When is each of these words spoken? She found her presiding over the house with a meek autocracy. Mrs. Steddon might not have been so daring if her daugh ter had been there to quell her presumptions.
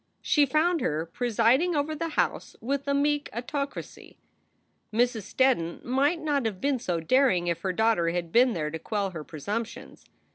She 0.23 0.47
found 0.47 0.81
her 0.81 1.05
presiding 1.05 1.75
over 1.75 1.93
the 1.93 2.07
house 2.17 2.55
with 2.59 2.87
a 2.87 2.93
meek 2.95 3.29
autocracy. 3.33 4.17
Mrs. 4.91 5.27
Steddon 5.31 5.85
might 5.85 6.19
not 6.19 6.47
have 6.47 6.59
been 6.59 6.79
so 6.79 6.99
daring 6.99 7.45
if 7.45 7.61
her 7.61 7.71
daugh 7.71 7.97
ter 7.97 8.09
had 8.09 8.31
been 8.31 8.53
there 8.53 8.71
to 8.71 8.79
quell 8.79 9.11
her 9.11 9.23
presumptions. 9.23 10.05